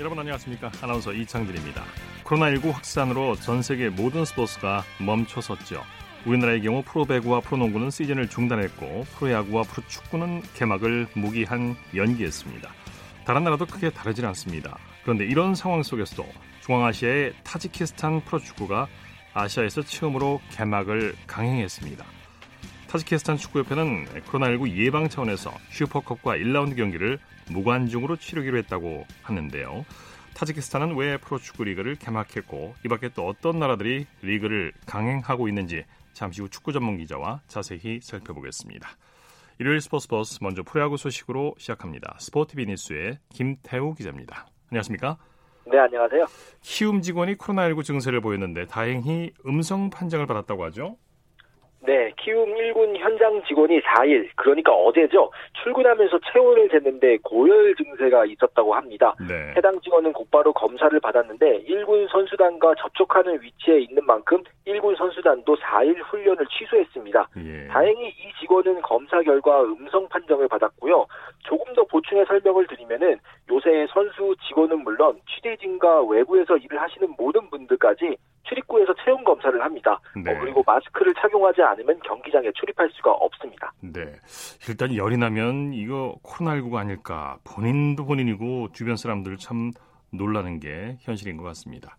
[0.00, 0.72] 여러분 안녕하십니까?
[0.80, 1.84] 아나운서 이창진입니다.
[2.24, 5.82] 코로나19 확산으로 전 세계 모든 스포츠가 멈춰섰죠.
[6.24, 12.70] 우리나라의 경우 프로배구와 프로농구는 시즌을 중단했고 프로야구와 프로축구는 개막을 무기한 연기했습니다.
[13.26, 14.78] 다른 나라도 크게 다르진 않습니다.
[15.02, 16.24] 그런데 이런 상황 속에서도
[16.62, 18.88] 중앙아시아의 타지키스탄 프로축구가
[19.34, 22.04] 아시아에서 처음으로 개막을 강행했습니다
[22.92, 27.18] 타지키스탄 축구협회는 코로나19 예방 차원에서 슈퍼컵과 1라운드 경기를
[27.50, 29.86] 무관중으로 치르기로 했다고 하는데요.
[30.34, 36.50] 타지키스탄은 왜 프로축구 리그를 개막했고 이 밖에 또 어떤 나라들이 리그를 강행하고 있는지 잠시 후
[36.50, 38.86] 축구 전문 기자와 자세히 살펴보겠습니다.
[39.58, 42.18] 일요일 스포츠 버스 먼저 프로야구 소식으로 시작합니다.
[42.20, 44.48] SPOTV 뉴스의 김태우 기자입니다.
[44.70, 45.16] 안녕하십니까?
[45.64, 46.26] 네, 안녕하세요.
[46.60, 50.98] 키움 직원이 코로나19 증세를 보였는데 다행히 음성 판정을 받았다고 하죠?
[51.84, 55.30] 네, 키움 1군 현장 직원이 4일, 그러니까 어제죠.
[55.62, 59.14] 출근하면서 체온을 쟀는데 고열 증세가 있었다고 합니다.
[59.28, 59.52] 네.
[59.56, 66.46] 해당 직원은 곧바로 검사를 받았는데 1군 선수단과 접촉하는 위치에 있는 만큼 1군 선수단도 4일 훈련을
[66.46, 67.28] 취소했습니다.
[67.38, 67.66] 예.
[67.66, 71.06] 다행히 이 직원은 검사 결과 음성 판정을 받았고요.
[71.40, 73.18] 조금 더 보충의 설명을 드리면은
[73.50, 80.00] 요새 선수 직원은 물론 취재진과 외부에서 일을 하시는 모든 분들까지 출입구에서 체온 검사를 합니다.
[80.16, 80.32] 네.
[80.32, 83.72] 어, 그리고 마스크를 착용하지 않으면 경기장에 출입할 수가 없습니다.
[83.80, 84.14] 네.
[84.68, 87.38] 일단 열이 나면 이거 코로나19가 아닐까.
[87.44, 89.70] 본인도 본인이고 주변 사람들 참
[90.10, 91.96] 놀라는 게 현실인 것 같습니다.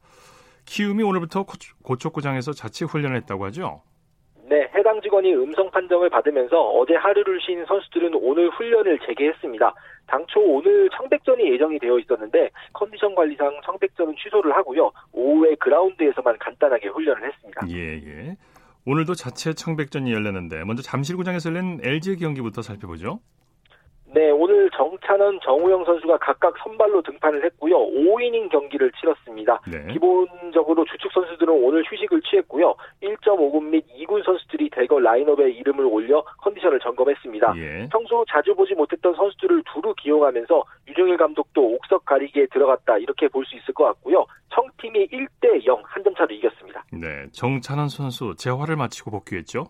[0.65, 3.81] 키움이 오늘부터 고- 고척구장에서 자체 훈련을 했다고 하죠?
[4.53, 9.73] 네, 해당 직원이 음성 판정을 받으면서 어제 하루를 쉰 선수들은 오늘 훈련을 재개했습니다.
[10.05, 14.91] 당초 오늘 청백전이 예정이 되어 있었는데 컨디션 관리상 청백전은 취소를 하고요.
[15.11, 17.61] 오후에 그라운드에서만 간단하게 훈련을 했습니다.
[17.71, 18.37] 예, 예.
[18.85, 23.21] 오늘도 자체 청백전이 열렸는데 먼저 잠실구장에서 열린 LG 경기부터 살펴보죠.
[24.13, 27.75] 네, 오늘 정찬원, 정우영 선수가 각각 선발로 등판을 했고요.
[27.77, 29.59] 5이닝 경기를 치렀습니다.
[29.67, 29.91] 네.
[29.91, 32.75] 기본적으로 주축 선수들은 오늘 휴식을 취했고요.
[33.01, 37.53] 1.5군 및 2군 선수들이 대거 라인업에 이름을 올려 컨디션을 점검했습니다.
[37.57, 37.89] 예.
[37.91, 43.55] 평소 자주 보지 못했던 선수들을 두루 기용하면서 유정일 감독도 옥석 가리기에 들어갔다 이렇게 볼 수
[43.57, 44.25] 있을 것 같고요.
[44.53, 46.83] 청팀이 1대 0 한 점 차로 이겼습니다.
[46.91, 47.25] 네.
[47.31, 49.65] 정찬원 선수 재활을 마치고 복귀했죠?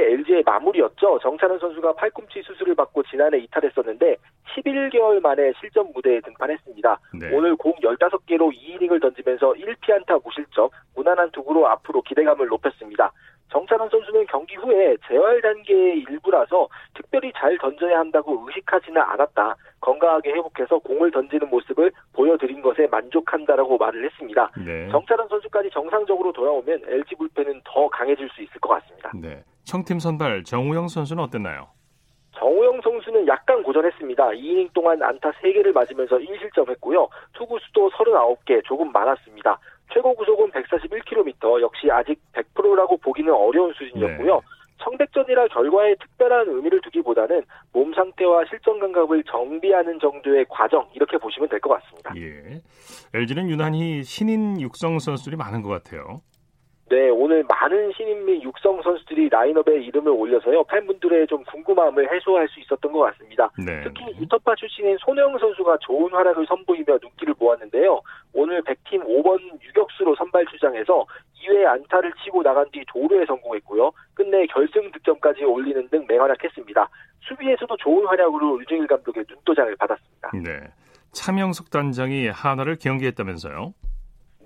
[0.00, 1.18] LG의 마무리였죠.
[1.22, 4.16] 정찬원 선수가 팔꿈치 수술을 받고 지난해 이탈했었는데
[4.54, 7.00] 11개월 만에 실전 무대에 등판했습니다.
[7.20, 7.30] 네.
[7.32, 13.12] 오늘 공 15개로 2이닝을 던지면서 1피안타 무실점, 무난한 투구로 앞으로 기대감을 높였습니다.
[13.50, 19.56] 정찬원 선수는 경기 후에 재활 단계의 일부라서 특별히 잘 던져야 한다고 의식하지는 않았다.
[19.80, 24.50] 건강하게 회복해서 공을 던지는 모습을 보여드린 것에 만족한다라고 말을 했습니다.
[24.64, 24.88] 네.
[24.90, 29.10] 정찬원 선수까지 정상적으로 돌아오면 LG 불펜은 더 강해질 수 있을 것 같습니다.
[29.14, 29.42] 네.
[29.70, 31.68] 청팀 선발 정우영 선수는 어땠나요?
[32.36, 34.30] 정우영 선수는 약간 고전했습니다.
[34.30, 37.08] 2이닝 동안 안타 3개를 맞으면서 1실점했고요.
[37.34, 39.60] 투구수도 39개, 조금 많았습니다.
[39.94, 44.34] 최고 구속은 141km, 역시 아직 100%라고 보기는 어려운 수준이었고요.
[44.34, 44.40] 네.
[44.82, 47.42] 청백전이라 결과에 특별한 의미를 두기보다는
[47.72, 52.12] 몸 상태와 실전 감각을 정비하는 정도의 과정 이렇게 보시면 될 것 같습니다.
[52.16, 52.58] 예.
[53.14, 56.22] LG는 유난히 신인 육성 선수들이 많은 것 같아요.
[56.90, 60.64] 네, 오늘 많은 신인 및 육성 선수들이 라인업에 이름을 올려서요.
[60.64, 63.48] 팬분들의 좀 궁금함을 해소할 수 있었던 것 같습니다.
[63.64, 63.80] 네.
[63.84, 68.02] 특히 유터파 출신인 손영 선수가 좋은 활약을 선보이며 눈길을 모았는데요.
[68.32, 71.06] 오늘 100팀 5번 유격수로 선발 출장해서
[71.40, 73.92] 2회 안타를 치고 나간 뒤 도루에 성공했고요.
[74.14, 76.88] 끝내 결승 득점까지 올리는 등 맹활약했습니다.
[77.20, 80.30] 수비에서도 좋은 활약으로 류중일 감독의 눈도장을 받았습니다.
[80.42, 80.66] 네.
[81.12, 83.74] 차명석 단장이 하나를 경기했다면서요?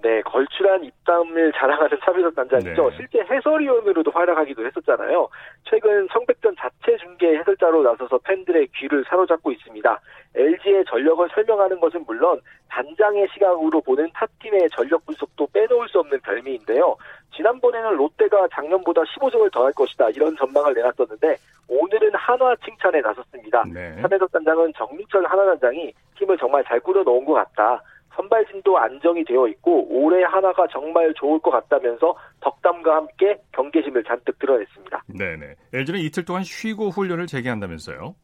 [0.03, 0.21] 네,
[0.55, 2.91] 걸출한 입담을 자랑하는 차비석 단장이죠.
[2.91, 2.97] 네.
[2.97, 5.29] 실제 해설위원으로도 활약하기도 했었잖아요.
[5.65, 10.01] 최근 청백전 자체 중계 해설자로 나서서 팬들의 귀를 사로잡고 있습니다.
[10.35, 16.97] LG의 전력을 설명하는 것은 물론 단장의 시각으로 보는 타팀의 전력 분석도 빼놓을 수 없는 별미인데요.
[17.37, 21.37] 지난번에는 롯데가 작년보다 15승을 더할 것이다 이런 전망을 내놨었는데
[21.69, 23.65] 오늘은 한화 칭찬에 나섰습니다.
[23.73, 24.01] 네.
[24.03, 27.83] 차배석 단장은 정민철 하나 단장이 팀을 정말 잘 꾸려 놓은 것 같다.
[28.17, 35.05] 선발진도 안정이 되어 있고 올해 하나가 정말 좋을 것 같다면서 덕담과 함께 경계심을 잔뜩 드러냈습니다.
[35.19, 35.55] 네네.
[35.73, 38.15] LG는 이틀 동안 쉬고 훈련을 재개한다면서요?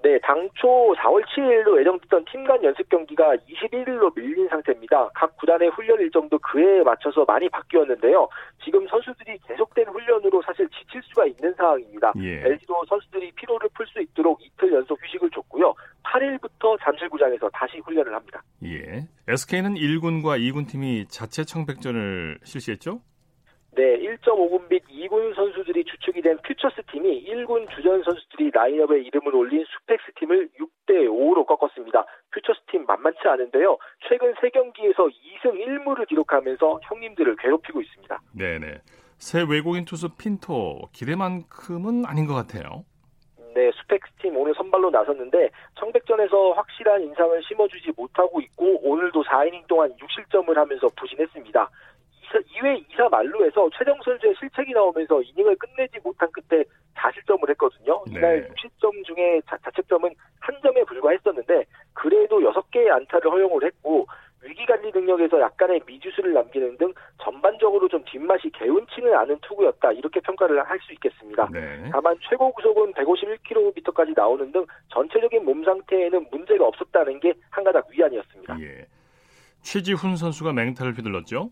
[0.00, 5.10] 네, 당초 4월 7일로 예정됐던 팀 간 연습 경기가 21일로 밀린 상태입니다.
[5.12, 8.28] 각 구단의 훈련 일정도 그에 맞춰서 많이 바뀌었는데요.
[8.64, 12.12] 지금 선수들이 계속된 훈련으로 사실 지칠 수가 있는 상황입니다.
[12.22, 12.42] 예.
[12.46, 15.74] LG도 선수들이 피로를 풀 수 있도록 이틀 연속 휴식을 줬고요.
[16.04, 18.40] 8일부터 잠실구장에서 다시 훈련을 합니다.
[18.64, 19.04] 예.
[19.26, 23.00] SK는 1군과 2군 팀이 자체 청백전을 실시했죠?
[23.78, 29.64] 네, 1.5군 및 2군 선수들이 주축이 된 퓨처스 팀이 1군 주전 선수들이 라인업에 이름을 올린
[29.68, 32.04] 수펙스 팀을 6대 5로 꺾었습니다.
[32.32, 33.78] 퓨처스 팀 만만치 않은데요.
[34.08, 38.20] 최근 3경기에서 2승 1무를 기록하면서 형님들을 괴롭히고 있습니다.
[38.32, 38.80] 네 네.
[39.18, 42.84] 새 외국인 투수 핀토 기대만큼은 아닌 것 같아요.
[43.54, 49.94] 네, 스펙스 팀 오늘 선발로 나섰는데 청백전에서 확실한 인상을 심어주지 못하고 있고 오늘도 4이닝 동안
[49.94, 51.70] 6실점을 하면서 부진했습니다.
[52.32, 56.62] 2회 2사 만루에서 최정 선수의 실책이 나오면서 이닝을 끝내지 못한 끝에
[56.94, 58.02] 4실점을 했거든요.
[58.08, 58.48] 이날 네.
[58.48, 60.10] 6실점 중에 자, 자책점은
[60.40, 61.64] 한 점에 불과했었는데
[61.94, 64.06] 그래도 6개의 안타를 허용을 했고
[64.42, 66.92] 위기관리 능력에서 약간의 미주수를 남기는 등
[67.22, 71.48] 전반적으로 좀 뒷맛이 개운치는 않은 투구였다 이렇게 평가를 할 수 있겠습니다.
[71.52, 71.88] 네.
[71.92, 78.60] 다만 최고 구속은 151km까지 나오는 등 전체적인 몸 상태에는 문제가 없었다는 게 한 가닥 위안이었습니다.
[78.60, 78.86] 예.
[79.62, 81.50] 최지훈 선수가 맹타를 휘둘렀죠?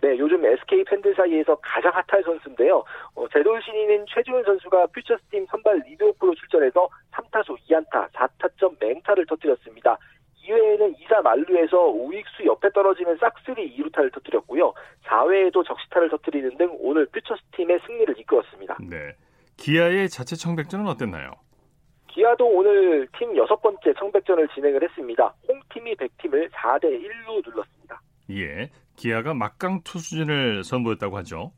[0.00, 2.84] 네, 요즘 SK 팬들 사이에서 가장 핫할 선수인데요.
[3.14, 9.98] 어, 제돌 신인인 최지훈 선수가 퓨처스팀 선발 리드오프로 출전해서 3타수 2안타 4타점 맹타를 터뜨렸습니다.
[10.44, 14.72] 2회에는 2사 만루에서 우익수 옆에 떨어지는 싹쓸이 2루타를 터뜨렸고요.
[15.04, 18.76] 4회에도 적시타를 터뜨리는 등 오늘 퓨처스팀의 승리를 이끌었습니다.
[18.88, 19.14] 네.
[19.56, 21.32] 기아의 자체 청백전은 어땠나요?
[22.08, 25.34] 기아도 오늘 팀 여섯 번째 청백전을 진행을 했습니다.
[25.48, 28.00] 홈팀이 100팀을 4대 1로 눌렀습니다.
[28.30, 28.70] 예.
[28.96, 31.52] 기아가 막강 투수진을 선보였다고 하죠.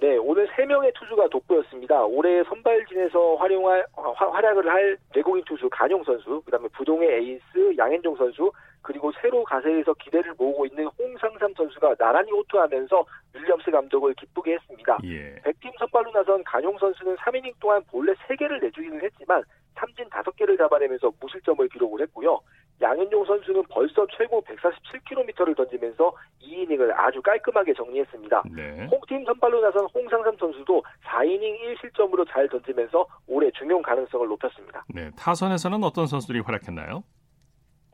[0.00, 2.04] 네, 오늘 3명의 투수가 돋보였습니다.
[2.04, 8.52] 올해 선발진에서 활용할, 활약을 할 외국인 투수 간용 선수, 그 다음에 부동의 에이스 양현종 선수,
[8.82, 13.04] 그리고 새로 가세에서 기대를 모으고 있는 홍상삼 선수가 나란히 호투하면서
[13.34, 14.98] 윌리엄스 감독을 기쁘게 했습니다.
[15.04, 15.34] 예.
[15.42, 19.42] 100팀 선발로 나선 간용 선수는 3이닝 동안 본래 3개를 내주기는 했지만
[19.74, 22.40] 삼진 5개를 잡아내면서 무실점을 기록을 했고요.
[22.80, 28.42] 양현종 선수는 벌써 최고 147km를 던지면서 2이닝을 아주 깔끔하게 정리했습니다.
[28.54, 28.86] 네.
[28.90, 34.84] 홍팀 선발로 나선 홍상삼 선수도 4이닝 1실점으로 잘 던지면서 올해 중용 가능성을 높였습니다.
[34.94, 37.02] 네, 타선에서는 어떤 선수들이 활약했나요?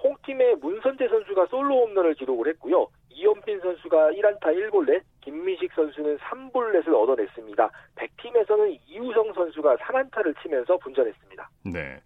[0.03, 2.87] 홍팀의 문선재 선수가 솔로 홈런을 기록을 했고요.
[3.09, 7.71] 이현빈 선수가 1안타 1볼넷, 김미식 선수는 3볼넷을 얻어냈습니다.
[7.97, 11.49] 100팀에서는 이우성 선수가 3안타를 치면서 분전했습니다.
[11.73, 12.01] 네.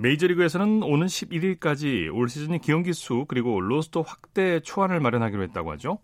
[0.00, 5.98] 메이저리그에서는 오는 11일까지 올 시즌 기용기 수 그리고 로스터 확대 초안을 마련하기로 했다고 하죠.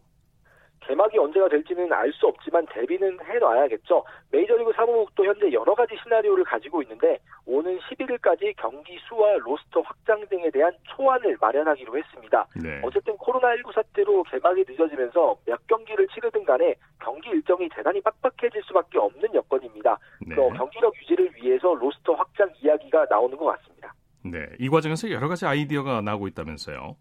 [0.87, 4.05] 개막이 언제가 될지는 알 수 없지만 대비는 해놔야겠죠.
[4.31, 10.51] 메이저리그 사무국도 현재 여러 가지 시나리오를 가지고 있는데 오는 11일까지 경기 수와 로스터 확장 등에
[10.51, 12.47] 대한 초안을 마련하기로 했습니다.
[12.63, 12.81] 네.
[12.85, 19.35] 어쨌든 코로나19 사태로 개막이 늦어지면서 몇 경기를 치르든 간에 경기 일정이 대단히 빡빡해질 수밖에 없는
[19.35, 19.99] 여건입니다.
[20.27, 20.37] 네.
[20.37, 23.93] 경기력 유지를 위해서 로스터 확장 이야기가 나오는 것 같습니다.
[24.23, 26.97] 네, 이 과정에서 여러 가지 아이디어가 나오고 있다면서요.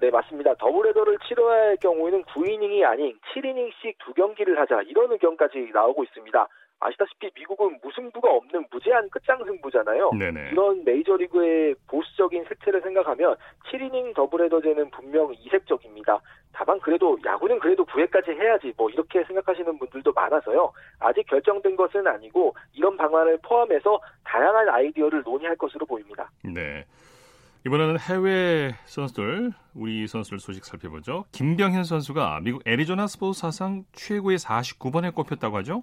[0.00, 0.54] 네, 맞습니다.
[0.54, 6.48] 더블헤더를 치러야 할 경우에는 9이닝이 아닌 7이닝씩 두 경기를 하자 이런 의견까지 나오고 있습니다.
[6.80, 10.12] 아시다시피 미국은 무승부가 없는 무제한 끝장 승부잖아요.
[10.12, 10.50] 네네.
[10.52, 13.34] 이런 메이저리그의 보수적인 색채를 생각하면
[13.66, 16.20] 7이닝 더블헤더제는 분명 이색적입니다.
[16.52, 20.72] 다만 그래도 야구는 그래도 9회까지 해야지 뭐 이렇게 생각하시는 분들도 많아서요.
[21.00, 26.30] 아직 결정된 것은 아니고 이런 방안을 포함해서 다양한 아이디어를 논의할 것으로 보입니다.
[26.44, 26.84] 네.
[27.66, 31.24] 이번에는 해외 선수들, 우리 선수들 소식 살펴보죠.
[31.32, 35.82] 김병현 선수가 미국 애리조나 스포츠 사상 최고의 49번에 꼽혔다고 하죠?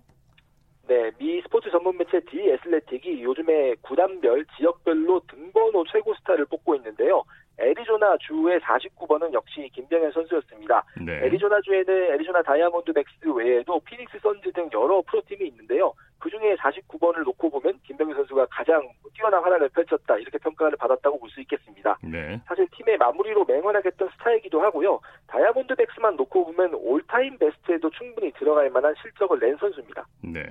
[0.87, 7.23] 네, 미 스포츠 전문 매체 디 애슬레틱이 요즘에 구단별, 지역별로 등번호 최고 스타를 뽑고 있는데요.
[7.57, 10.83] 애리조나 주의 49번은 역시 김병현 선수였습니다.
[11.05, 11.13] 네.
[11.25, 15.93] 애리조나 주에는 애리조나 다이아몬드 백스 외에도 피닉스 선즈 등 여러 프로팀이 있는데요.
[16.19, 18.81] 그 중에 49번을 놓고 보면 김병현 선수가 가장
[19.13, 21.97] 뛰어난 활약을 펼쳤다 이렇게 평가를 받았다고 볼 수 있겠습니다.
[22.01, 22.39] 네.
[22.47, 24.99] 사실 팀의 마무리로 맹활약했던 스타이기도 하고요.
[25.27, 30.05] 다이아몬드 백스만 놓고 보면 all-time best에도 충분히 들어갈 만한 실적을 낸 선수입니다.
[30.23, 30.43] 네.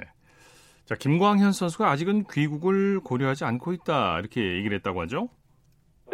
[0.85, 5.29] 자 김광현 선수가 아직은 귀국을 고려하지 않고 있다 이렇게 얘기를 했다고 하죠?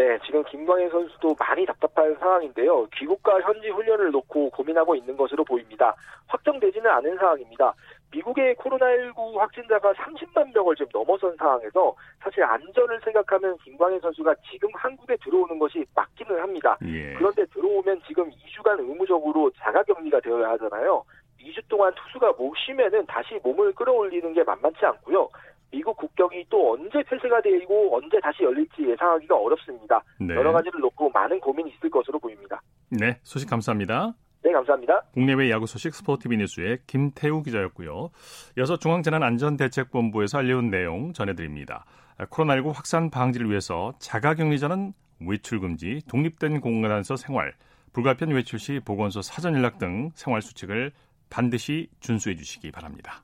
[0.00, 2.86] 네, 지금 김광현 선수도 많이 답답한 상황인데요.
[2.96, 5.94] 귀국과 현지 훈련을 놓고 고민하고 있는 것으로 보입니다.
[6.26, 7.74] 확정되지는 않은 상황입니다.
[8.10, 15.18] 미국의 코로나19 확진자가 30만 명을 지금 넘어선 상황에서 사실 안전을 생각하면 김광현 선수가 지금 한국에
[15.22, 16.78] 들어오는 것이 맞기는 합니다.
[16.86, 17.12] 예.
[17.12, 21.04] 그런데 들어오면 지금 2주간 의무적으로 자가격리가 되어야 하잖아요.
[21.42, 25.28] 2주 동안 투수가 못 쉬면은 다시 몸을 끌어올리는 게 만만치 않고요.
[25.70, 30.02] 미국 국격이 또 언제 폐쇄가 되고 언제 다시 열릴지 예상하기가 어렵습니다.
[30.18, 30.34] 네.
[30.34, 32.60] 여러 가지를 놓고 많은 고민이 있을 것으로 보입니다.
[32.90, 34.14] 네, 소식 감사합니다.
[34.42, 35.02] 네, 감사합니다.
[35.12, 38.10] 국내외 야구 소식 스포티비 뉴스의 김태우 기자였고요.
[38.58, 41.84] 이어서 중앙재난안전대책본부에서 알려온 내용 전해드립니다.
[42.18, 47.54] 코로나19 확산 방지를 위해서 자가격리자는 외출 금지, 독립된 공간에서 생활,
[47.92, 50.92] 불가피한 외출 시 보건소 사전 연락 등 생활 수칙을
[51.28, 53.22] 반드시 준수해 주시기 바랍니다.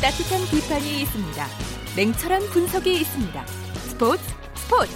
[0.00, 1.44] 따뜻한 비판이 있습니다.
[1.94, 3.46] 냉철한 분석이 있습니다.
[3.46, 4.22] 스포츠
[4.54, 4.92] 스포츠.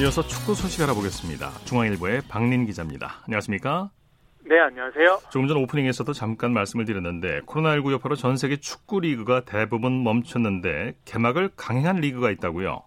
[0.00, 1.50] 이어서 축구 소식 알아보겠습니다.
[1.66, 3.16] 중앙일보의 박린 기자입니다.
[3.26, 3.90] 안녕하십니까?
[4.48, 5.20] 네, 안녕하세요.
[5.28, 11.50] 조금 전 오프닝에서도 잠깐 말씀을 드렸는데 코로나19 여파로 전 세계 축구 리그가 대부분 멈췄는데 개막을
[11.56, 12.82] 강행한 리그가 있다고요.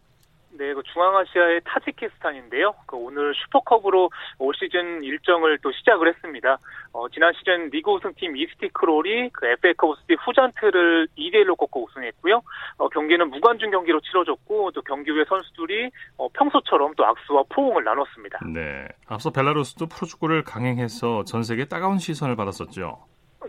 [0.59, 2.75] 네, 그 중앙아시아의 타지키스탄인데요.
[2.85, 6.57] 그 오늘 슈퍼컵으로 올 시즌 일정을 또 시작을 했습니다.
[6.91, 12.41] 어, 지난 시즌 리그 우승팀 이스티크롤이 그 FA컵 우승팀 후잔트를 2대1로 꺾고 우승했고요.
[12.77, 18.39] 어, 경기는 무관중 경기로 치러졌고 또 경기 후에 선수들이 어, 평소처럼 또 악수와 포옹을 나눴습니다.
[18.53, 22.97] 네, 앞서 벨라루스도 프로축구를 강행해서 전 세계 따가운 시선을 받았었죠.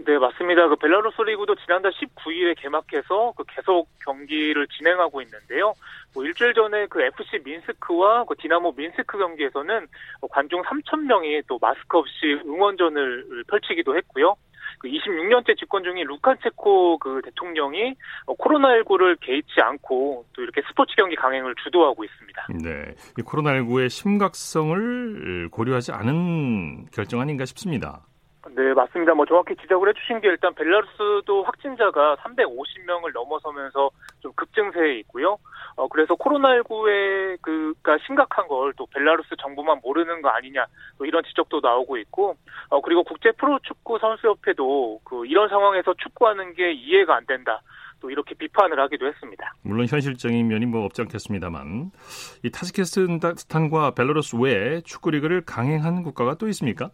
[0.07, 0.69] 네, 맞습니다.
[0.69, 5.75] 그 벨라루스 리그도 지난달 19일에 개막해서 그 계속 경기를 진행하고 있는데요.
[6.15, 9.89] 뭐 일주일 전에 그 FC 민스크와 그 디나모 민스크 경기에서는
[10.31, 14.37] 관중 3천 명이 또 마스크 없이 응원전을 펼치기도 했고요.
[14.79, 17.95] 그 26년째 집권 중인 루칸체코 그 대통령이
[18.27, 22.47] 코로나19를 개의치 않고 또 이렇게 스포츠 경기 강행을 주도하고 있습니다.
[22.63, 28.07] 네, 이 코로나19의 심각성을 고려하지 않은 결정 아닌가 싶습니다.
[28.49, 29.15] 네, 맞습니다.
[29.15, 35.37] 뭐 정확히 지적을 해주신 게 일단 벨라루스도 확진자가 350명을 넘어서면서 좀 급증세에 있고요.
[35.77, 40.65] 어, 그래서 코로나19의 그가 심각한 걸 또 벨라루스 정부만 모르는 거 아니냐,
[40.97, 42.37] 또 이런 지적도 나오고 있고,
[42.71, 47.61] 어, 그리고 국제 프로축구 선수협회도 그 이런 상황에서 축구하는 게 이해가 안 된다.
[48.01, 49.53] 또 이렇게 비판을 하기도 했습니다.
[49.63, 51.91] 물론 현실적인 면이 뭐 없지 않겠습니다만
[52.43, 56.91] 이 타지키스탄과 벨라루스 외에 축구 리그를 강행한 국가가 또 있습니까?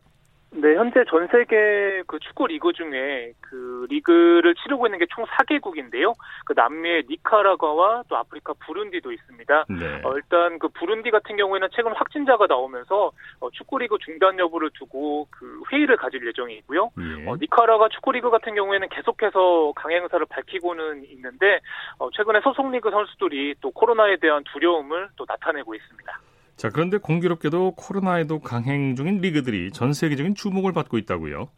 [0.50, 6.12] 네, 현재 전 세계 그 축구 리그 중에 그 리그를 치르고 있는 게 총 4개국인데요.
[6.44, 9.64] 그 남미의 니카라과와 또 아프리카 부룬디도 있습니다.
[9.68, 10.00] 네.
[10.04, 15.26] 어, 일단 그 부룬디 같은 경우에는 최근 확진자가 나오면서 어, 축구 리그 중단 여부를 두고
[15.30, 16.90] 그 회의를 가질 예정이고요.
[16.98, 17.28] 예.
[17.28, 21.60] 어, 니카라가 축구 리그 같은 경우에는 계속해서 강행 의사를 밝히고는 있는데
[21.98, 26.20] 어, 최근에 소속 리그 선수들이 또 코로나에 대한 두려움을 또 나타내고 있습니다.
[26.56, 31.48] 자, 그런데 공교롭게도 코로나에도 강행 중인 리그들이 전 세계적인 주목을 받고 있다고요.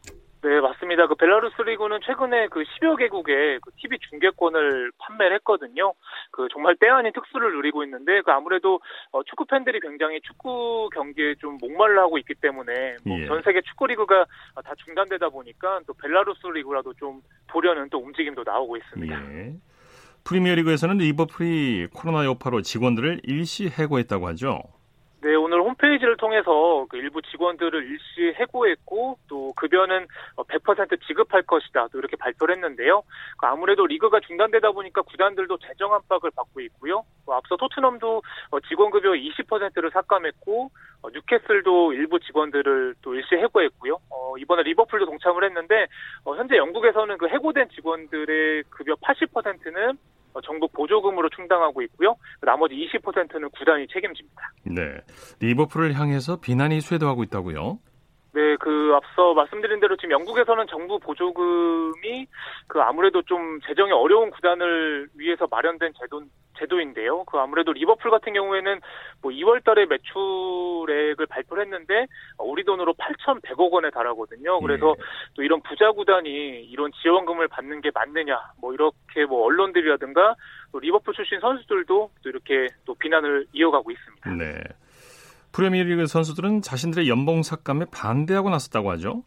[0.41, 1.07] 네, 맞습니다.
[1.07, 5.93] 그 벨라루스 리그는 최근에 그 10여 개국에 그 TV 중계권을 판매를 했거든요.
[6.31, 8.79] 그 정말 때 아닌 특수를 누리고 있는데 그 아무래도
[9.11, 13.41] 어, 축구 팬들이 굉장히 축구 경기에 좀 목말라 하고 있기 때문에 뭐전 예.
[13.43, 14.25] 세계 축구 리그가
[14.63, 19.33] 다 중단되다 보니까 또 벨라루스 리그라도 좀 보려는 또 움직임도 나오고 있습니다.
[19.33, 19.53] 예.
[20.23, 24.61] 프리미어리그에서는 리버풀이 코로나 여파로 직원들을 일시 해고했다고 하죠.
[25.21, 30.07] 네, 오늘 홈페이지를 통해서 그 일부 직원들을 일시 해고했고 또 급여는
[30.37, 31.89] 100% 지급할 것이다.
[31.91, 33.03] 또 이렇게 발표를 했는데요.
[33.37, 37.03] 그 아무래도 리그가 중단되다 보니까 구단들도 재정 압박을 받고 있고요.
[37.25, 38.21] 어, 앞서 토트넘도
[38.51, 40.71] 어, 직원 급여 20%를 삭감했고
[41.01, 43.99] 어, 뉴캐슬도 일부 직원들을 또 일시 해고했고요.
[44.09, 45.87] 어, 이번에 리버풀도 동참을 했는데
[46.23, 49.95] 어, 현재 영국에서는 그 해고된 직원들의 급여 80%는 어,
[50.43, 52.15] 정부 보조금으로 충당하고 있고요.
[52.41, 54.53] 나머지 20%는 구단이 책임집니다.
[54.65, 55.01] 네.
[55.39, 57.79] 리버풀을 향해서 비난이 쇄도하고 있다고요.
[58.31, 62.27] 네, 그 앞서 말씀드린 대로 지금 영국에서는 정부 보조금이
[62.67, 66.21] 그 아무래도 좀 재정이 어려운 구단을 위해서 마련된 제도
[66.59, 67.23] 제도인데요.
[67.23, 68.81] 그 아무래도 리버풀 같은 경우에는
[69.21, 72.05] 뭐 2월 달에 매출액을 발표를 했는데
[72.37, 74.59] 우리 돈으로 8,100억 원에 달하거든요.
[74.59, 75.03] 그래서 예.
[75.35, 76.29] 또 이런 부자 구단이
[76.65, 80.35] 이런 지원금을 받는 게 맞느냐, 뭐 이렇게 뭐 언론들이라든가
[80.71, 84.29] 또 리버풀 출신 선수들도 또 이렇게 또 비난을 이어가고 있습니다.
[84.31, 84.61] 네.
[85.51, 89.23] 프리미어리그 선수들은 자신들의 연봉 삭감에 반대하고 나섰다고 하죠.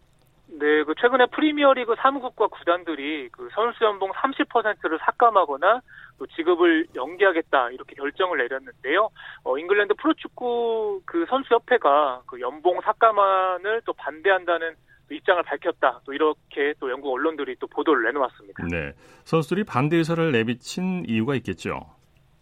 [0.46, 5.80] 네, 그 최근에 프리미어리그 사무국과 구단들이 그 선수 연봉 30%를 삭감하거나
[6.18, 9.10] 또 지급을 연기하겠다 이렇게 결정을 내렸는데요.
[9.42, 14.76] 어, 잉글랜드 프로축구 그 선수협회가 그 연봉 삭감안을 또 반대한다는
[15.08, 16.00] 또 입장을 밝혔다.
[16.04, 18.64] 또 이렇게 또 영국 언론들이 또 보도를 내놓았습니다.
[18.70, 18.92] 네.
[19.24, 21.80] 선수들이 반대 의사를 내비친 이유가 있겠죠.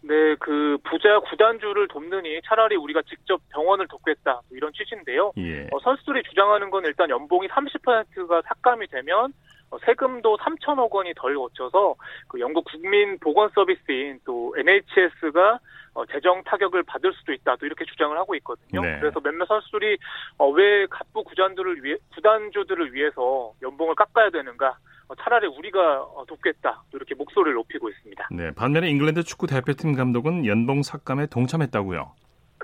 [0.03, 5.31] 네, 그 부자 구단주를 돕느니 차라리 우리가 직접 병원을 돕겠다 뭐 이런 취지인데요.
[5.37, 5.67] 예.
[5.71, 9.33] 어, 선수들이 주장하는 건 일단 연봉이 30%가 삭감이 되면
[9.69, 11.95] 어, 세금도 3천억 원이 덜 거쳐서
[12.27, 15.59] 그 영국 국민 보건 서비스인 또 NHS가
[15.93, 17.55] 어, 재정 타격을 받을 수도 있다.
[17.57, 18.81] 또 이렇게 주장을 하고 있거든요.
[18.81, 18.97] 네.
[18.99, 19.97] 그래서 몇몇 선수들이
[20.37, 24.77] 어, 왜 갑부 구단들을 위해 구단주들을 위해서 연봉을 깎아야 되는가?
[25.11, 26.83] 어, 차라리 우리가 어, 돕겠다.
[26.89, 28.29] 또 이렇게 목소리를 높이고 있습니다.
[28.31, 28.51] 네.
[28.51, 32.13] 반면에 잉글랜드 축구 대표팀 감독은 연봉 삭감에 동참했다고요.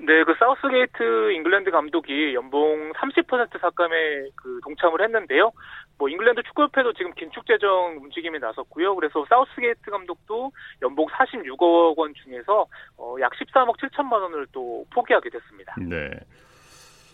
[0.04, 5.51] 네, 그 사우스게이트 잉글랜드 감독이 연봉 30% 삭감에 그 동참을 했는데요.
[5.98, 8.96] 뭐 잉글랜드 축구협회도 지금 긴축 재정 움직임에 나섰고요.
[8.96, 10.51] 그래서 사우스게이트 감독도
[10.84, 15.75] 연봉 46억 원 중에서 어, 약 13억 7천만 원을 또 포기하게 됐습니다.
[15.80, 16.12] 네.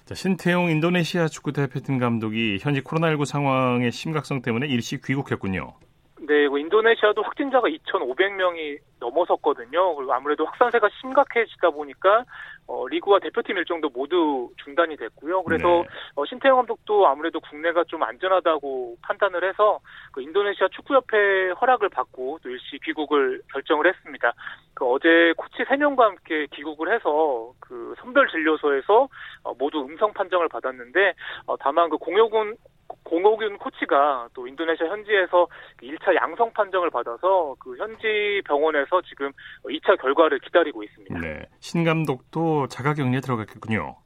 [0.06, 5.76] 자, 신태용 인도네시아 축구 대표팀 감독이 현지 코로나19 상황의 심각성 때문에 일시 귀국했군요.
[6.26, 9.96] 그 인도네시아도 확진자가 2,500명이 넘어섰거든요.
[9.96, 12.24] 그리고 아무래도 확산세가 심각해지다 보니까
[12.68, 15.44] 어, 리그와 대표팀 일정도 모두 중단이 됐고요.
[15.44, 15.84] 그래서 네.
[16.16, 19.80] 어, 신태영 감독도 아무래도 국내가 좀 안전하다고 판단을 해서
[20.14, 24.34] 그 인도네시아 축구협회 허락을 받고 또 일시 귀국을 결정을 했습니다.
[24.74, 29.10] 그 어제 코치 3명과 함께 귀국을 해서 그 선별 진료소에서
[29.44, 31.14] 어, 모두 음성 판정을 받았는데
[31.48, 32.56] 어, 다만 그 공효군
[33.04, 35.48] 공호균 코치가 또 인도네시아 현지에서
[35.82, 39.32] 1차 양성 판정을 받아서 그 현지 병원에서 지금
[39.64, 41.20] 2차 결과를 기다리고 있습니다.
[41.20, 41.46] 네.
[41.60, 43.98] 신 감독도 자가격리에 들어갔겠군요.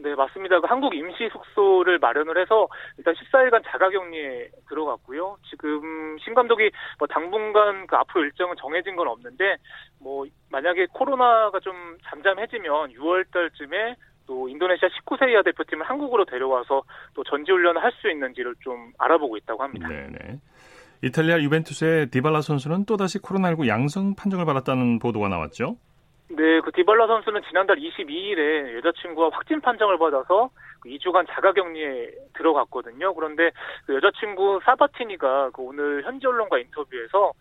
[0.00, 0.60] 네, 맞습니다.
[0.60, 5.38] 그 한국 임시 숙소를 마련을 해서 일단 14일간 자가격리에 들어갔고요.
[5.50, 9.56] 지금 신 감독이 뭐 당분간 그 앞으로 일정은 정해진 건 없는데
[10.00, 13.96] 뭐 만약에 코로나가 좀 잠잠해지면 6월 달쯤에
[14.28, 16.82] 또 인도네시아 19세 이하 대표팀을 한국으로 데려와서
[17.14, 19.88] 또 전지훈련을 할 수 있는지를 좀 알아보고 있다고 합니다.
[19.88, 20.38] 네네.
[21.02, 25.76] 이탈리아 유벤투스의 디발라 선수는 또다시 코로나19 양성 판정을 받았다는 보도가 나왔죠.
[26.28, 30.50] 네, 그 디발라 선수는 지난달 22일에 여자친구와 확진 판정을 받아서
[30.84, 33.14] 2주간 자가격리에 들어갔거든요.
[33.14, 33.50] 그런데
[33.86, 37.32] 그 여자친구 사바티니가 그 오늘 현지 언론과 인터뷰에서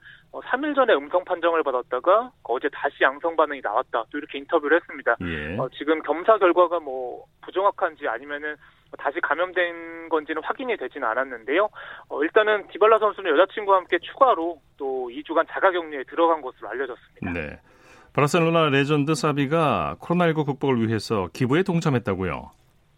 [0.42, 4.06] 3일 전에 음성 판정을 받았다가 어제 다시 양성 반응이 나왔다.
[4.12, 5.16] 또 이렇게 인터뷰를 했습니다.
[5.22, 5.58] 예.
[5.58, 8.56] 어, 지금 검사 결과가 뭐 부정확한지 아니면은
[8.98, 11.70] 다시 감염된 건지는 확인이 되지는 않았는데요.
[12.10, 17.34] 어, 일단은 디발라 선수는 여자친구와 함께 추가로 또 2주간 자가격리에 들어간 것으로 알려졌습니다.
[17.34, 17.60] 네.
[18.14, 22.52] 바르셀로나 레전드 사비가 코로나19 극복을 위해서 기부에 동참했다고요.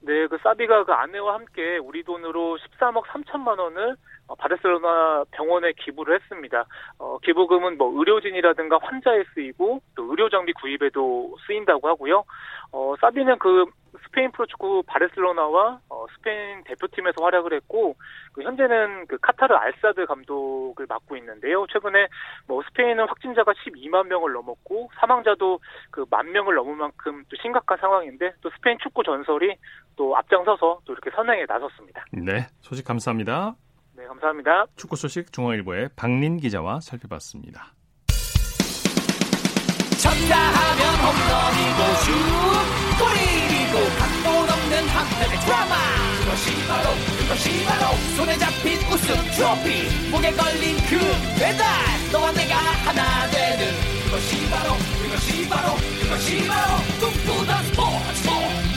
[0.10, 6.16] 네, 그 사비가 그 아내와 함께 우리 돈으로 13억 3천만 원을 어, 바르셀로나 병원에 기부를
[6.20, 6.66] 했습니다.
[6.98, 12.24] 어, 기부금은 뭐 의료진이라든가 환자에 쓰이고 또 의료 장비 구입에도 쓰인다고 하고요.
[12.72, 13.66] 어, 사비는 그
[14.06, 17.96] 스페인 프로축구 바르셀로나와 어, 스페인 대표팀에서 활약을 했고
[18.34, 21.66] 그 현재는 그 카타르 알사드 감독을 맡고 있는데요.
[21.68, 22.08] 최근에
[22.48, 25.60] 뭐 스페인은 확진자가 12만 명을 넘었고 사망자도
[25.92, 29.56] 그 만 명을 넘을 만큼 또 심각한 상황인데 또 스페인 축구 전설이
[30.00, 32.06] 또 앞장서서 또 이렇게 선행에 나섰습니다.
[32.14, 32.48] 네.
[32.62, 33.54] 소식 감사합니다.
[33.98, 34.66] 네, 감사합니다.
[34.78, 37.74] 축구 소식 중앙일보의 박린 기자와 살펴봤습니다.
[40.00, 42.12] 쳤다 하면 홈런이고 슛
[42.96, 45.76] 골이고 각본 없는 한편의 드라마
[46.24, 46.88] 그것이 바로
[47.20, 50.96] 그것이 바로 손에 잡힌 우승 트로피 목에 걸린 그
[51.38, 51.68] 배달
[52.14, 53.68] 너와 내가 하나 되는
[54.06, 54.72] 그것이 바로
[55.04, 58.69] 그것이 바로 그것이 바로 꿈꾸던 스포츠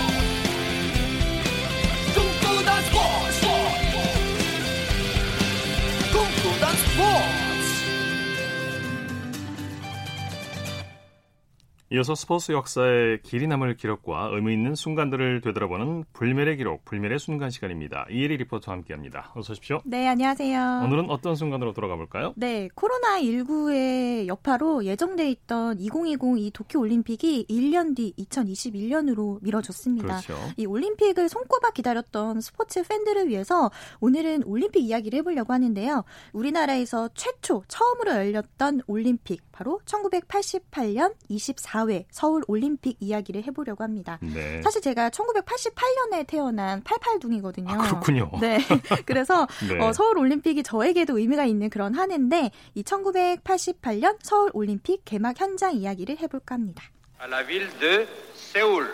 [11.93, 18.07] 이어서 스포츠 역사의 길이 남을 기록과 의미 있는 순간들을 되돌아보는 불멸의 기록, 불멸의 순간 시간입니다.
[18.11, 19.31] 이혜리 리포터와 함께합니다.
[19.35, 19.83] 어서 오십시오.
[19.85, 20.85] 네, 안녕하세요.
[20.87, 22.33] 오늘은 어떤 순간으로 돌아가 볼까요?
[22.35, 30.21] 네, 코로나19의 여파로 예정돼 있던 2020 이 도쿄 올림픽이 1년 뒤 2021년으로 미뤄졌습니다.
[30.23, 30.39] 그렇죠.
[30.57, 36.05] 이 올림픽을 손꼽아 기다렸던 스포츠 팬들을 위해서 오늘은 올림픽 이야기를 해보려고 하는데요.
[36.33, 44.19] 우리나라에서 최초 처음으로 열렸던 올림픽 바로 1988년 24회 서울 올림픽 이야기를 해보려고 합니다.
[44.23, 44.61] 네.
[44.63, 47.69] 사실 제가 1988년에 태어난 88둥이거든요.
[47.69, 48.31] 아, 그렇군요.
[48.41, 48.59] 네.
[49.07, 49.79] 그래서 네.
[49.79, 55.75] 어, 서울 올림픽이 저에게도 의미가 있는 그런 한 해인데 이 1988년 서울 올림픽 개막 현장
[55.75, 56.85] 이야기를 해볼까 합니다.
[57.23, 58.85] à la ville de Séoul.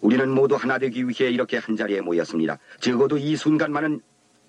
[0.00, 2.58] 우리는 모두 하나 되기 위해 이렇게 한 자리에 모였습니다.
[2.80, 4.00] 적어도 이 순간만은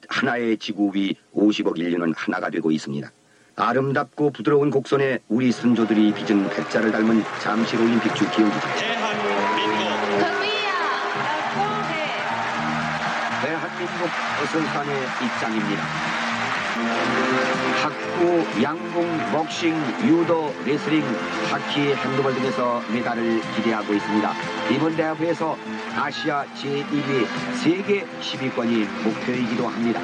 [0.07, 3.11] 하나의 지구 위 50억 인류는 하나가 되고 있습니다.
[3.55, 8.67] 아름답고 부드러운 곡선에 우리 선조들이 빚은 백자를 닮은 잠실 올림픽 주 기억이죠.
[13.41, 14.09] 대한민국
[14.43, 15.83] 어선판의 입장입니다.
[17.81, 19.75] 학구, 양궁, 복싱,
[20.07, 21.03] 유도, 레슬링,
[21.49, 24.56] 하키, 핸드볼 등에서 메달을 기대하고 있습니다.
[24.71, 25.57] 이번 대회에서
[25.95, 27.25] 아시아 제1위
[27.55, 30.01] 세계 10위권이 목표이기도 합니다.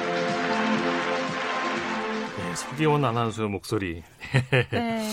[2.38, 4.02] 네, 서기원 아나운서 목소리.
[4.70, 5.08] 네.